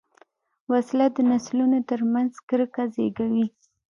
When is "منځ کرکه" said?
2.13-2.83